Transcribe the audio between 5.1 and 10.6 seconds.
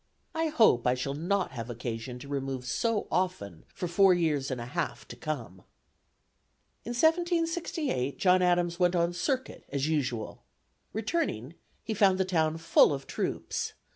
come." In 1768, John Adams went on circuit as usual.